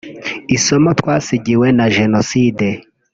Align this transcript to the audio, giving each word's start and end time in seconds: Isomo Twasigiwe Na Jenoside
Isomo 0.55 0.89
Twasigiwe 0.99 1.67
Na 1.77 1.85
Jenoside 1.95 2.67